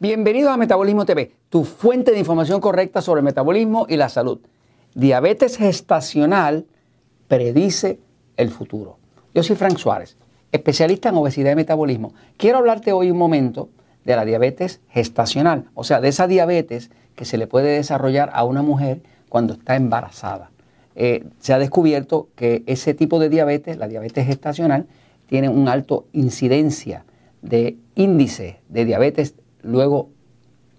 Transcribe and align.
Bienvenidos 0.00 0.52
a 0.52 0.56
Metabolismo 0.56 1.04
TV, 1.04 1.32
tu 1.48 1.64
fuente 1.64 2.12
de 2.12 2.20
información 2.20 2.60
correcta 2.60 3.02
sobre 3.02 3.18
el 3.18 3.24
metabolismo 3.24 3.84
y 3.88 3.96
la 3.96 4.08
salud. 4.08 4.38
Diabetes 4.94 5.56
gestacional 5.56 6.66
predice 7.26 7.98
el 8.36 8.50
futuro. 8.50 8.98
Yo 9.34 9.42
soy 9.42 9.56
Frank 9.56 9.76
Suárez, 9.76 10.16
especialista 10.52 11.08
en 11.08 11.16
obesidad 11.16 11.50
y 11.50 11.56
metabolismo. 11.56 12.14
Quiero 12.36 12.58
hablarte 12.58 12.92
hoy 12.92 13.10
un 13.10 13.18
momento 13.18 13.70
de 14.04 14.14
la 14.14 14.24
diabetes 14.24 14.80
gestacional, 14.88 15.64
o 15.74 15.82
sea, 15.82 16.00
de 16.00 16.10
esa 16.10 16.28
diabetes 16.28 16.92
que 17.16 17.24
se 17.24 17.36
le 17.36 17.48
puede 17.48 17.70
desarrollar 17.70 18.30
a 18.34 18.44
una 18.44 18.62
mujer 18.62 19.02
cuando 19.28 19.54
está 19.54 19.74
embarazada. 19.74 20.52
Eh, 20.94 21.24
se 21.40 21.54
ha 21.54 21.58
descubierto 21.58 22.28
que 22.36 22.62
ese 22.66 22.94
tipo 22.94 23.18
de 23.18 23.30
diabetes, 23.30 23.78
la 23.78 23.88
diabetes 23.88 24.28
gestacional, 24.28 24.86
tiene 25.26 25.48
una 25.48 25.72
alta 25.72 25.96
incidencia 26.12 27.04
de 27.42 27.78
índice 27.96 28.60
de 28.68 28.84
diabetes 28.84 29.34
luego 29.62 30.10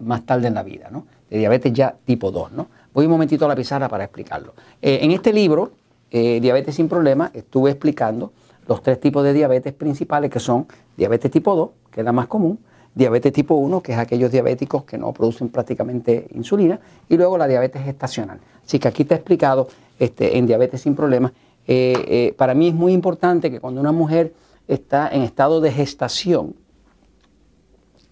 más 0.00 0.24
tarde 0.24 0.48
en 0.48 0.54
la 0.54 0.62
vida, 0.62 0.88
¿no? 0.90 1.06
De 1.28 1.38
diabetes 1.38 1.72
ya 1.72 1.96
tipo 2.04 2.30
2, 2.30 2.52
¿no? 2.52 2.68
Voy 2.92 3.06
un 3.06 3.12
momentito 3.12 3.44
a 3.44 3.48
la 3.48 3.56
pizarra 3.56 3.88
para 3.88 4.04
explicarlo. 4.04 4.54
Eh, 4.82 5.00
en 5.02 5.12
este 5.12 5.32
libro, 5.32 5.72
eh, 6.10 6.40
Diabetes 6.40 6.74
sin 6.74 6.88
Problemas, 6.88 7.30
estuve 7.34 7.70
explicando 7.70 8.32
los 8.66 8.82
tres 8.82 9.00
tipos 9.00 9.22
de 9.22 9.32
diabetes 9.32 9.72
principales 9.72 10.30
que 10.30 10.40
son 10.40 10.66
diabetes 10.96 11.30
tipo 11.30 11.54
2, 11.54 11.70
que 11.92 12.00
es 12.00 12.04
la 12.04 12.12
más 12.12 12.26
común, 12.26 12.58
diabetes 12.94 13.32
tipo 13.32 13.54
1, 13.54 13.80
que 13.80 13.92
es 13.92 13.98
aquellos 13.98 14.32
diabéticos 14.32 14.84
que 14.84 14.98
no 14.98 15.12
producen 15.12 15.50
prácticamente 15.50 16.26
insulina, 16.34 16.80
y 17.08 17.16
luego 17.16 17.38
la 17.38 17.46
diabetes 17.46 17.82
gestacional. 17.82 18.40
Así 18.64 18.78
que 18.78 18.88
aquí 18.88 19.04
te 19.04 19.14
he 19.14 19.16
explicado 19.16 19.68
este, 19.98 20.36
en 20.36 20.46
diabetes 20.46 20.80
sin 20.80 20.96
problemas. 20.96 21.32
Eh, 21.66 22.34
para 22.36 22.54
mí 22.54 22.68
es 22.68 22.74
muy 22.74 22.92
importante 22.92 23.50
que 23.50 23.60
cuando 23.60 23.80
una 23.80 23.92
mujer 23.92 24.34
está 24.66 25.08
en 25.08 25.22
estado 25.22 25.60
de 25.60 25.70
gestación 25.70 26.56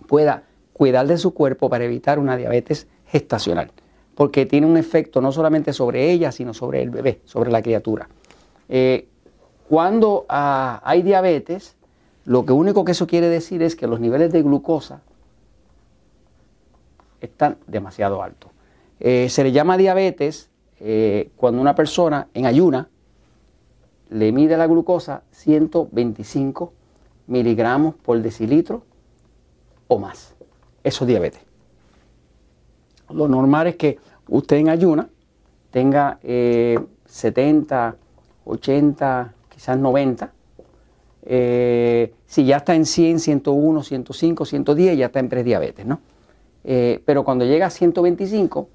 pueda 0.06 0.44
cuidar 0.78 1.08
de 1.08 1.18
su 1.18 1.34
cuerpo 1.34 1.68
para 1.68 1.84
evitar 1.84 2.20
una 2.20 2.36
diabetes 2.36 2.86
gestacional, 3.08 3.72
porque 4.14 4.46
tiene 4.46 4.66
un 4.66 4.76
efecto 4.76 5.20
no 5.20 5.32
solamente 5.32 5.72
sobre 5.72 6.12
ella, 6.12 6.30
sino 6.30 6.54
sobre 6.54 6.80
el 6.80 6.90
bebé, 6.90 7.20
sobre 7.24 7.50
la 7.50 7.60
criatura. 7.60 8.08
Eh, 8.68 9.08
cuando 9.68 10.24
ah, 10.28 10.80
hay 10.84 11.02
diabetes, 11.02 11.76
lo 12.24 12.46
que 12.46 12.52
único 12.52 12.84
que 12.84 12.92
eso 12.92 13.08
quiere 13.08 13.28
decir 13.28 13.60
es 13.62 13.74
que 13.74 13.88
los 13.88 13.98
niveles 13.98 14.32
de 14.32 14.40
glucosa 14.42 15.02
están 17.20 17.58
demasiado 17.66 18.22
altos. 18.22 18.52
Eh, 19.00 19.28
se 19.30 19.42
le 19.42 19.50
llama 19.50 19.76
diabetes 19.76 20.48
eh, 20.78 21.30
cuando 21.36 21.60
una 21.60 21.74
persona 21.74 22.28
en 22.34 22.46
ayuna 22.46 22.88
le 24.10 24.30
mide 24.30 24.56
la 24.56 24.68
glucosa 24.68 25.24
125 25.32 26.72
miligramos 27.26 27.96
por 27.96 28.22
decilitro 28.22 28.84
o 29.88 29.98
más. 29.98 30.37
Eso 30.88 31.04
es 31.04 31.08
diabetes. 31.08 31.42
Lo 33.10 33.28
normal 33.28 33.66
es 33.66 33.76
que 33.76 33.98
usted 34.26 34.56
en 34.56 34.70
ayuna 34.70 35.06
tenga 35.70 36.18
70, 37.04 37.96
80, 38.46 39.34
quizás 39.50 39.76
90. 39.76 40.32
Eh, 41.24 42.14
si 42.24 42.46
ya 42.46 42.56
está 42.56 42.74
en 42.74 42.86
100, 42.86 43.20
101, 43.20 43.82
105, 43.82 44.44
110, 44.46 44.96
ya 44.96 45.06
está 45.06 45.20
en 45.20 45.28
prediabetes, 45.28 45.84
¿no? 45.84 46.00
Eh, 46.64 47.02
pero 47.04 47.22
cuando 47.22 47.44
llega 47.44 47.66
a 47.66 47.70
125, 47.70 48.68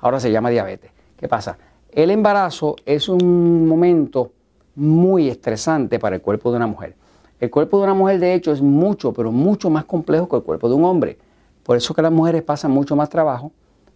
ahora 0.00 0.20
se 0.20 0.30
llama 0.30 0.50
diabetes. 0.50 0.90
¿Qué 1.16 1.26
pasa? 1.26 1.56
El 1.90 2.10
embarazo 2.10 2.76
es 2.84 3.08
un 3.08 3.66
momento 3.66 4.32
muy 4.74 5.30
estresante 5.30 5.98
para 5.98 6.16
el 6.16 6.20
cuerpo 6.20 6.50
de 6.50 6.56
una 6.58 6.66
mujer. 6.66 6.96
El 7.40 7.48
cuerpo 7.48 7.78
de 7.78 7.84
una 7.84 7.94
mujer, 7.94 8.20
de 8.20 8.34
hecho, 8.34 8.52
es 8.52 8.60
mucho, 8.60 9.14
pero 9.14 9.32
mucho 9.32 9.70
más 9.70 9.86
complejo 9.86 10.28
que 10.28 10.36
el 10.36 10.42
cuerpo 10.42 10.68
de 10.68 10.74
un 10.74 10.84
hombre. 10.84 11.18
Por 11.66 11.76
eso 11.76 11.94
que 11.94 12.02
las 12.02 12.12
mujeres 12.12 12.44
pasan 12.44 12.70
mucho 12.70 12.94
más 12.94 13.10
trabajo 13.10 13.50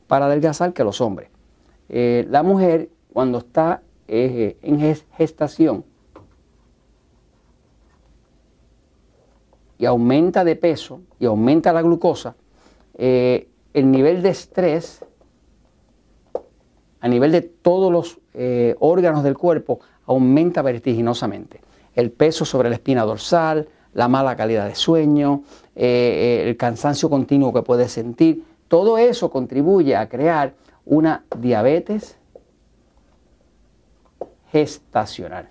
para 0.09 0.27
adelgazar 0.27 0.73
que 0.73 0.83
los 0.83 1.01
hombres. 1.01 1.31
Eh, 1.89 2.27
la 2.29 2.43
mujer, 2.43 2.89
cuando 3.13 3.39
está 3.39 3.81
eh, 4.09 4.57
en 4.61 4.97
gestación 5.17 5.85
y 9.79 9.87
aumenta 9.87 10.43
de 10.43 10.57
peso 10.57 11.03
y 11.21 11.27
aumenta 11.27 11.73
la 11.73 11.83
glucosa, 11.83 12.35
eh, 12.95 13.49
el 13.73 13.89
nivel 13.89 14.21
de 14.21 14.31
estrés 14.31 15.05
a 17.01 17.07
nivel 17.07 17.31
de 17.31 17.43
todos 17.43 17.93
los 17.93 18.19
órganos 18.81 19.23
del 19.23 19.39
cuerpo 19.39 19.81
aumenta 20.07 20.61
vertiginosamente. 20.61 21.61
El 21.95 22.11
peso 22.11 22.45
sobre 22.45 22.69
la 22.69 22.75
espina 22.75 23.05
dorsal, 23.05 23.69
la 23.93 24.09
mala 24.09 24.37
calidad 24.37 24.67
de 24.67 24.75
sueño, 24.75 25.43
eh, 25.75 26.43
eh, 26.45 26.49
el 26.49 26.57
cansancio 26.57 27.11
continuo 27.11 27.53
que 27.53 27.63
puedes 27.63 27.93
sentir, 27.93 28.45
todo 28.69 28.99
eso 28.99 29.31
contribuye 29.31 29.97
a 29.97 30.09
crear 30.09 30.55
una 30.85 31.25
diabetes 31.39 32.17
gestacional. 34.53 35.49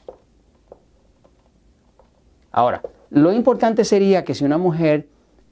Ahora, 2.51 2.81
lo 3.09 3.31
importante 3.31 3.83
sería 3.85 4.23
que 4.23 4.33
si 4.33 4.45
una 4.45 4.57
mujer 4.57 5.07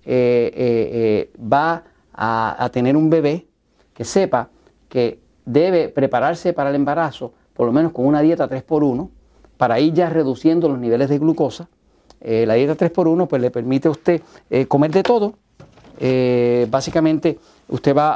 eh, 0.05 1.31
va 1.41 1.83
a, 2.13 2.63
a, 2.63 2.69
tener 2.69 2.95
un 2.95 3.09
bebé, 3.09 3.47
que 3.93 4.03
sepa 4.03 4.49
que 4.89 5.19
debe 5.45 5.89
prepararse 5.89 6.53
para 6.53 6.69
el 6.69 6.75
embarazo, 6.75 7.33
por 7.53 7.65
lo 7.65 7.73
menos 7.73 7.91
con 7.91 8.05
una 8.05 8.21
dieta 8.21 8.49
3x1, 8.49 9.09
para 9.57 9.79
ir 9.79 9.93
ya 9.93 10.09
reduciendo 10.09 10.69
los 10.69 10.79
niveles 10.79 11.09
de 11.09 11.19
glucosa, 11.19 11.67
eh, 12.21 12.45
la 12.45 12.55
dieta 12.55 12.75
3x1 12.75 13.27
pues 13.27 13.41
le 13.41 13.51
permite 13.51 13.87
a 13.87 13.91
usted 13.91 14.21
eh, 14.49 14.65
comer 14.65 14.91
de 14.91 15.03
todo. 15.03 15.35
Eh, 15.99 16.67
básicamente 16.69 17.39
usted 17.69 17.95
va 17.95 18.13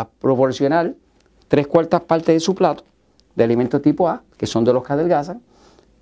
a, 0.00 0.08
proporcionar 0.20 0.94
tres 1.46 1.66
cuartas 1.66 2.02
partes 2.02 2.34
de 2.34 2.40
su 2.40 2.54
plato 2.54 2.84
de 3.34 3.44
alimentos 3.44 3.80
tipo 3.82 4.08
A, 4.08 4.22
que 4.36 4.46
son 4.46 4.64
de 4.64 4.72
los 4.72 4.84
que 4.84 4.92
adelgazan, 4.92 5.40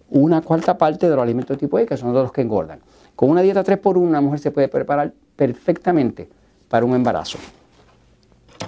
una 0.09 0.41
cuarta 0.41 0.79
parte 0.79 1.09
de 1.09 1.15
los 1.15 1.23
alimentos 1.23 1.59
tipo 1.59 1.79
E, 1.79 1.87
que 1.87 1.97
son 1.97 2.15
de 2.15 2.21
los 2.21 2.33
que 2.33 2.41
engordan. 2.41 2.81
Con 3.15 3.31
una 3.31 3.43
dieta 3.43 3.63
3x1 3.63 3.97
una 3.97 4.21
mujer 4.21 4.39
se 4.39 4.51
puede 4.51 4.69
preparar 4.69 5.13
perfectamente 5.37 6.29
para 6.69 6.87
un 6.87 6.95
embarazo. 6.95 7.39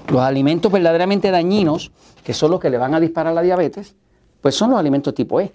Los 0.09 0.20
alimentos 0.20 0.70
verdaderamente 0.70 1.30
dañinos, 1.30 1.91
que 2.22 2.34
son 2.34 2.50
los 2.50 2.60
que 2.60 2.69
le 2.69 2.76
van 2.76 2.94
a 2.94 3.00
disparar 3.00 3.34
la 3.34 3.42
diabetes, 3.42 3.94
pues 4.42 4.54
son 4.54 4.70
los 4.70 4.78
alimentos 4.78 5.15
tipo 5.15 5.41
E, 5.41 5.53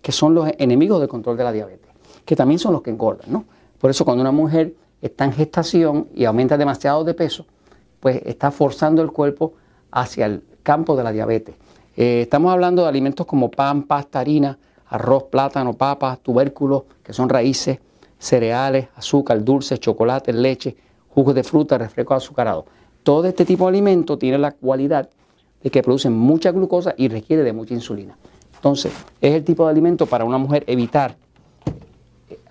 que 0.00 0.12
son 0.12 0.34
los 0.34 0.48
enemigos 0.58 1.00
del 1.00 1.08
control 1.08 1.36
de 1.36 1.44
la 1.44 1.52
diabetes 1.52 1.91
que 2.24 2.36
también 2.36 2.58
son 2.58 2.72
los 2.72 2.82
que 2.82 2.90
engordan, 2.90 3.32
¿no? 3.32 3.44
Por 3.78 3.90
eso 3.90 4.04
cuando 4.04 4.20
una 4.22 4.32
mujer 4.32 4.74
está 5.00 5.24
en 5.24 5.32
gestación 5.32 6.08
y 6.14 6.24
aumenta 6.24 6.56
demasiado 6.56 7.04
de 7.04 7.14
peso, 7.14 7.46
pues 8.00 8.22
está 8.24 8.50
forzando 8.50 9.02
el 9.02 9.10
cuerpo 9.10 9.54
hacia 9.90 10.26
el 10.26 10.42
campo 10.62 10.96
de 10.96 11.04
la 11.04 11.12
diabetes. 11.12 11.56
Eh, 11.96 12.22
estamos 12.22 12.52
hablando 12.52 12.82
de 12.82 12.88
alimentos 12.88 13.26
como 13.26 13.50
pan, 13.50 13.82
pasta, 13.84 14.20
harina, 14.20 14.58
arroz, 14.88 15.24
plátano, 15.24 15.74
papas, 15.74 16.20
tubérculos, 16.20 16.84
que 17.02 17.12
son 17.12 17.28
raíces, 17.28 17.78
cereales, 18.18 18.88
azúcar, 18.94 19.44
dulces, 19.44 19.80
chocolate, 19.80 20.32
leche, 20.32 20.76
jugos 21.08 21.34
de 21.34 21.42
fruta, 21.42 21.76
refrescos 21.76 22.18
azucarados. 22.18 22.64
Todo 23.02 23.26
este 23.26 23.44
tipo 23.44 23.64
de 23.64 23.70
alimentos 23.70 24.18
tiene 24.18 24.38
la 24.38 24.52
cualidad 24.52 25.10
de 25.62 25.70
que 25.70 25.82
producen 25.82 26.12
mucha 26.12 26.52
glucosa 26.52 26.94
y 26.96 27.08
requiere 27.08 27.42
de 27.42 27.52
mucha 27.52 27.74
insulina. 27.74 28.16
Entonces, 28.54 28.92
es 29.20 29.34
el 29.34 29.44
tipo 29.44 29.64
de 29.64 29.72
alimento 29.72 30.06
para 30.06 30.24
una 30.24 30.38
mujer 30.38 30.64
evitar 30.66 31.16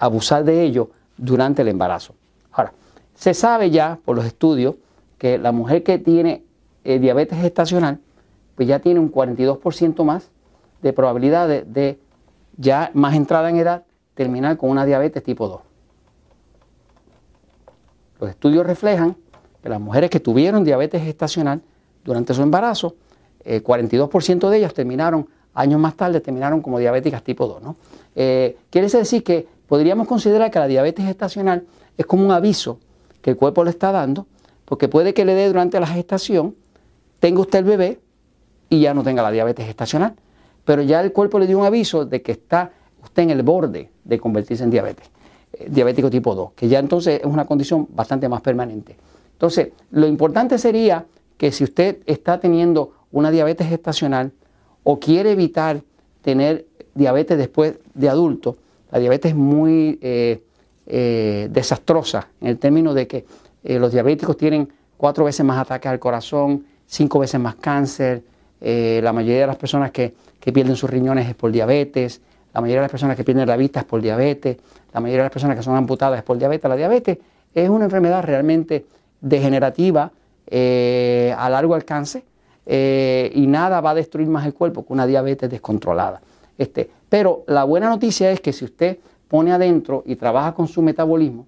abusar 0.01 0.43
de 0.43 0.63
ello 0.63 0.89
durante 1.15 1.61
el 1.61 1.67
embarazo. 1.67 2.15
Ahora, 2.51 2.73
se 3.13 3.35
sabe 3.35 3.69
ya 3.69 3.99
por 4.03 4.15
los 4.15 4.25
estudios 4.25 4.75
que 5.19 5.37
la 5.37 5.51
mujer 5.51 5.83
que 5.83 5.99
tiene 5.99 6.43
eh, 6.83 6.97
diabetes 6.97 7.39
gestacional, 7.39 7.99
pues 8.55 8.67
ya 8.67 8.79
tiene 8.79 8.99
un 8.99 9.11
42% 9.11 10.03
más 10.03 10.31
de 10.81 10.91
probabilidad 10.91 11.47
de, 11.47 11.99
ya 12.57 12.89
más 12.95 13.15
entrada 13.15 13.51
en 13.51 13.57
edad 13.57 13.83
terminar 14.15 14.57
con 14.57 14.71
una 14.71 14.85
diabetes 14.85 15.23
tipo 15.23 15.47
2. 15.47 15.61
Los 18.21 18.29
estudios 18.31 18.65
reflejan 18.65 19.15
que 19.61 19.69
las 19.69 19.79
mujeres 19.79 20.09
que 20.09 20.19
tuvieron 20.19 20.63
diabetes 20.63 21.03
gestacional 21.03 21.61
durante 22.03 22.33
su 22.33 22.41
embarazo, 22.41 22.95
el 23.43 23.63
42% 23.63 24.49
de 24.49 24.57
ellas 24.57 24.73
terminaron, 24.73 25.27
años 25.53 25.79
más 25.79 25.95
tarde, 25.95 26.21
terminaron 26.21 26.61
como 26.63 26.79
diabéticas 26.79 27.23
tipo 27.23 27.45
2. 27.45 27.61
¿no? 27.61 27.75
Eh, 28.15 28.57
quiere 28.71 28.87
decir 28.87 29.23
que 29.23 29.60
podríamos 29.71 30.05
considerar 30.05 30.51
que 30.51 30.59
la 30.59 30.67
diabetes 30.67 31.05
gestacional 31.05 31.63
es 31.97 32.05
como 32.05 32.25
un 32.25 32.31
aviso 32.33 32.77
que 33.21 33.29
el 33.29 33.37
cuerpo 33.37 33.63
le 33.63 33.69
está 33.69 33.93
dando, 33.93 34.27
porque 34.65 34.89
puede 34.89 35.13
que 35.13 35.23
le 35.23 35.33
dé 35.33 35.47
durante 35.47 35.79
la 35.79 35.87
gestación, 35.87 36.57
tenga 37.21 37.39
usted 37.39 37.59
el 37.59 37.63
bebé 37.63 37.99
y 38.67 38.81
ya 38.81 38.93
no 38.93 39.01
tenga 39.01 39.23
la 39.23 39.31
diabetes 39.31 39.65
gestacional, 39.65 40.15
pero 40.65 40.81
ya 40.81 40.99
el 40.99 41.13
cuerpo 41.13 41.39
le 41.39 41.47
dio 41.47 41.57
un 41.57 41.65
aviso 41.65 42.03
de 42.03 42.21
que 42.21 42.33
está 42.33 42.73
usted 43.01 43.23
en 43.23 43.29
el 43.29 43.43
borde 43.43 43.89
de 44.03 44.19
convertirse 44.19 44.65
en 44.65 44.71
diabetes, 44.71 45.09
eh, 45.53 45.67
diabético 45.69 46.09
tipo 46.09 46.35
2, 46.35 46.51
que 46.51 46.67
ya 46.67 46.79
entonces 46.79 47.21
es 47.21 47.25
una 47.25 47.45
condición 47.45 47.87
bastante 47.91 48.27
más 48.27 48.41
permanente. 48.41 48.97
Entonces, 49.31 49.69
lo 49.91 50.05
importante 50.05 50.57
sería 50.57 51.05
que 51.37 51.53
si 51.53 51.63
usted 51.63 51.99
está 52.07 52.41
teniendo 52.41 52.91
una 53.09 53.31
diabetes 53.31 53.69
gestacional 53.69 54.33
o 54.83 54.99
quiere 54.99 55.31
evitar 55.31 55.81
tener 56.21 56.67
diabetes 56.93 57.37
después 57.37 57.79
de 57.93 58.09
adulto, 58.09 58.57
la 58.91 58.99
diabetes 58.99 59.31
es 59.31 59.37
muy 59.37 59.99
eh, 60.01 60.43
eh, 60.87 61.47
desastrosa 61.51 62.27
en 62.41 62.47
el 62.47 62.57
término 62.57 62.93
de 62.93 63.07
que 63.07 63.25
los 63.63 63.91
diabéticos 63.91 64.37
tienen 64.37 64.67
cuatro 64.97 65.25
veces 65.25 65.45
más 65.45 65.59
ataques 65.59 65.91
al 65.91 65.99
corazón, 65.99 66.65
cinco 66.87 67.19
veces 67.19 67.39
más 67.39 67.55
cáncer, 67.55 68.23
la 68.59 69.13
mayoría 69.13 69.41
de 69.41 69.47
las 69.47 69.55
personas 69.55 69.91
que, 69.91 70.15
que 70.39 70.51
pierden 70.51 70.75
sus 70.75 70.89
riñones 70.89 71.29
es 71.29 71.35
por 71.35 71.51
diabetes, 71.51 72.21
la 72.53 72.61
mayoría 72.61 72.79
de 72.79 72.85
las 72.85 72.91
personas 72.91 73.15
que 73.15 73.23
pierden 73.23 73.47
la 73.47 73.55
vista 73.55 73.81
es 73.81 73.85
por 73.85 74.01
diabetes, 74.01 74.57
la 74.93 74.99
mayoría 74.99 75.19
de 75.19 75.25
las 75.25 75.31
personas 75.31 75.55
que 75.55 75.63
son 75.63 75.75
amputadas 75.75 76.17
es 76.17 76.23
por 76.23 76.37
diabetes. 76.37 76.69
La 76.69 76.75
diabetes 76.75 77.17
es 77.53 77.69
una 77.69 77.85
enfermedad 77.85 78.23
realmente 78.23 78.85
degenerativa 79.21 80.11
eh, 80.47 81.33
a 81.37 81.49
largo 81.49 81.75
alcance 81.75 82.23
eh, 82.65 83.31
y 83.33 83.47
nada 83.47 83.79
va 83.79 83.91
a 83.91 83.95
destruir 83.95 84.27
más 84.27 84.45
el 84.45 84.53
cuerpo 84.53 84.85
que 84.85 84.93
una 84.93 85.05
diabetes 85.05 85.49
descontrolada. 85.49 86.21
Este, 86.61 86.91
pero 87.09 87.43
la 87.47 87.63
buena 87.63 87.89
noticia 87.89 88.29
es 88.29 88.39
que 88.39 88.53
si 88.53 88.65
usted 88.65 88.99
pone 89.27 89.51
adentro 89.51 90.03
y 90.05 90.15
trabaja 90.15 90.53
con 90.53 90.67
su 90.67 90.83
metabolismo, 90.83 91.47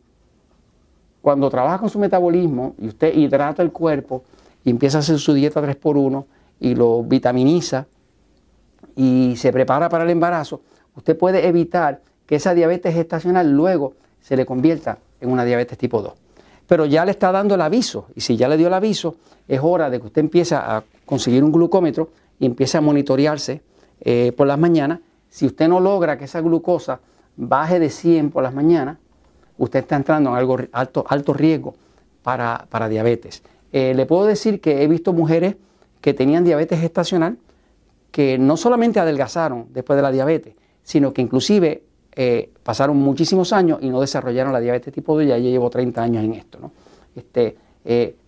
cuando 1.21 1.51
trabaja 1.51 1.77
con 1.77 1.91
su 1.91 1.99
metabolismo 1.99 2.73
y 2.79 2.87
usted 2.87 3.13
hidrata 3.13 3.61
el 3.61 3.71
cuerpo 3.71 4.23
y 4.63 4.71
empieza 4.71 4.97
a 4.97 5.01
hacer 5.01 5.19
su 5.19 5.35
dieta 5.35 5.61
3x1 5.61 6.25
y 6.61 6.73
lo 6.73 7.03
vitaminiza 7.03 7.85
y 8.95 9.35
se 9.37 9.51
prepara 9.51 9.87
para 9.87 10.03
el 10.03 10.09
embarazo, 10.09 10.61
usted 10.95 11.15
puede 11.15 11.47
evitar 11.47 12.01
que 12.25 12.37
esa 12.37 12.55
diabetes 12.55 12.95
gestacional 12.95 13.51
luego 13.51 13.93
se 14.19 14.35
le 14.35 14.47
convierta 14.47 14.97
en 15.21 15.29
una 15.29 15.45
diabetes 15.45 15.77
tipo 15.77 16.01
2. 16.01 16.11
Pero 16.65 16.87
ya 16.87 17.05
le 17.05 17.11
está 17.11 17.31
dando 17.31 17.53
el 17.53 17.61
aviso, 17.61 18.07
y 18.15 18.21
si 18.21 18.35
ya 18.35 18.47
le 18.47 18.57
dio 18.57 18.65
el 18.65 18.73
aviso, 18.73 19.17
es 19.47 19.59
hora 19.61 19.91
de 19.91 19.99
que 19.99 20.07
usted 20.07 20.21
empiece 20.21 20.55
a 20.55 20.83
conseguir 21.05 21.43
un 21.43 21.51
glucómetro 21.51 22.09
y 22.39 22.47
empiece 22.47 22.79
a 22.79 22.81
monitorearse 22.81 23.61
eh, 24.05 24.33
por 24.35 24.47
las 24.47 24.59
mañanas. 24.59 24.99
Si 25.29 25.45
usted 25.45 25.69
no 25.69 25.79
logra 25.79 26.17
que 26.17 26.25
esa 26.25 26.41
glucosa 26.41 26.99
baje 27.37 27.79
de 27.79 27.89
100 27.89 28.31
por 28.31 28.43
las 28.43 28.53
mañanas, 28.53 28.97
usted 29.57 29.79
está 29.79 29.95
entrando 29.95 30.31
en 30.31 30.35
algo 30.35 30.57
alto, 30.73 31.05
alto 31.07 31.33
riesgo 31.33 31.73
para, 32.21 32.89
diabetes. 32.89 33.43
Eh, 33.71 33.93
le 33.95 34.05
puedo 34.05 34.25
decir 34.25 34.59
que 34.59 34.83
he 34.83 34.87
visto 34.87 35.13
mujeres 35.13 35.55
que 36.01 36.13
tenían 36.13 36.43
diabetes 36.43 36.81
gestacional 36.81 37.37
que 38.11 38.37
no 38.37 38.57
solamente 38.57 38.99
adelgazaron 38.99 39.67
después 39.71 39.95
de 39.95 40.03
la 40.03 40.11
diabetes, 40.11 40.53
sino 40.83 41.13
que 41.13 41.21
inclusive 41.21 41.83
eh, 42.15 42.51
pasaron 42.61 42.97
muchísimos 42.97 43.53
años 43.53 43.79
y 43.81 43.89
no 43.89 44.01
desarrollaron 44.01 44.51
la 44.51 44.59
diabetes 44.59 44.93
tipo 44.93 45.15
2, 45.15 45.27
ya 45.27 45.37
yo 45.37 45.49
llevo 45.49 45.69
30 45.69 46.03
años 46.03 46.23
en 46.25 46.33
esto. 46.33 46.59
¿no? 46.59 46.71
Este, 47.15 47.55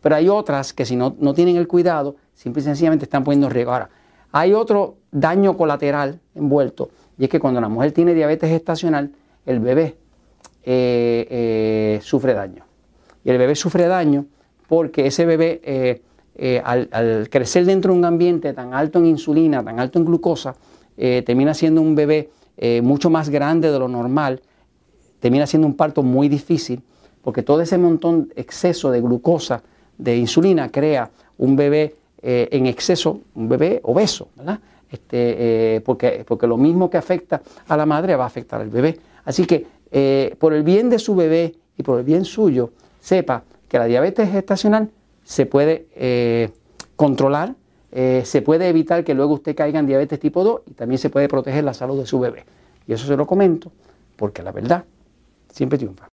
pero 0.01 0.15
hay 0.15 0.29
otras 0.29 0.73
que 0.73 0.85
si 0.85 0.95
no, 0.95 1.15
no, 1.19 1.33
tienen 1.33 1.57
el 1.57 1.67
cuidado, 1.67 2.15
simple 2.33 2.61
y 2.61 2.63
sencillamente 2.63 3.03
están 3.03 3.25
poniendo 3.25 3.47
en 3.47 3.53
riesgo. 3.53 3.73
Ahora, 3.73 3.89
hay 4.31 4.53
otro 4.53 4.97
daño 5.19 5.57
colateral 5.57 6.19
envuelto, 6.35 6.89
y 7.17 7.25
es 7.25 7.29
que 7.29 7.39
cuando 7.39 7.61
la 7.61 7.69
mujer 7.69 7.91
tiene 7.91 8.13
diabetes 8.13 8.49
gestacional, 8.49 9.11
el 9.45 9.59
bebé 9.59 9.95
eh, 10.63 11.99
sufre 12.01 12.33
daño. 12.33 12.63
Y 13.23 13.29
el 13.29 13.37
bebé 13.37 13.55
sufre 13.55 13.87
daño 13.87 14.25
porque 14.67 15.07
ese 15.07 15.25
bebé, 15.25 16.01
al, 16.63 16.89
al, 16.91 17.29
crecer 17.29 17.65
dentro 17.65 17.93
de 17.93 17.99
un 17.99 18.05
ambiente 18.05 18.53
tan 18.53 18.73
alto 18.73 18.99
en 18.99 19.05
insulina, 19.05 19.63
tan 19.63 19.79
alto 19.79 19.99
en 19.99 20.05
glucosa, 20.05 20.55
termina 20.95 21.53
siendo 21.53 21.81
un 21.81 21.95
bebé 21.95 22.29
eh, 22.57 22.81
mucho 22.81 23.09
más 23.09 23.29
grande 23.29 23.69
de 23.69 23.79
lo 23.79 23.87
normal, 23.87 24.41
termina 25.19 25.45
siendo 25.45 25.67
un 25.67 25.75
parto 25.75 26.03
muy 26.03 26.29
difícil, 26.29 26.81
porque 27.21 27.43
todo 27.43 27.61
ese 27.61 27.77
montón, 27.77 28.31
exceso 28.35 28.91
de 28.91 29.01
glucosa, 29.01 29.61
de 29.97 30.15
insulina, 30.15 30.69
crea 30.69 31.09
un 31.37 31.55
bebé 31.55 31.95
eh, 32.21 32.47
en 32.51 32.65
exceso, 32.65 33.19
un 33.33 33.49
bebé 33.49 33.81
obeso, 33.83 34.29
¿verdad? 34.35 34.59
Este, 34.95 35.75
eh, 35.75 35.81
porque, 35.81 36.23
porque 36.27 36.47
lo 36.47 36.57
mismo 36.57 36.89
que 36.89 36.97
afecta 36.97 37.41
a 37.67 37.77
la 37.77 37.85
madre 37.85 38.15
va 38.15 38.23
a 38.23 38.27
afectar 38.27 38.61
al 38.61 38.69
bebé. 38.69 38.99
Así 39.25 39.45
que 39.45 39.75
por 40.37 40.53
el 40.53 40.63
bien 40.63 40.89
de 40.89 40.99
su 40.99 41.15
bebé 41.15 41.55
y 41.77 41.83
por 41.83 41.99
el 41.99 42.03
bien 42.03 42.25
suyo, 42.25 42.71
sepa 42.99 43.43
que 43.69 43.79
la 43.79 43.85
diabetes 43.85 44.29
gestacional 44.29 44.89
se 45.23 45.45
puede 45.45 46.51
controlar 46.97 47.55
eh, 47.97 48.23
se 48.25 48.41
puede 48.41 48.67
evitar 48.67 49.05
que 49.05 49.13
luego 49.13 49.35
usted 49.35 49.55
caiga 49.55 49.79
en 49.79 49.87
diabetes 49.87 50.19
tipo 50.19 50.43
2 50.43 50.63
y 50.65 50.73
también 50.73 50.99
se 50.99 51.09
puede 51.09 51.29
proteger 51.29 51.63
la 51.63 51.73
salud 51.73 51.97
de 51.97 52.05
su 52.05 52.19
bebé. 52.19 52.43
Y 52.85 52.91
eso 52.91 53.07
se 53.07 53.15
lo 53.15 53.25
comento 53.25 53.71
porque 54.17 54.43
la 54.43 54.51
verdad 54.51 54.83
siempre 55.49 55.77
triunfa. 55.77 56.09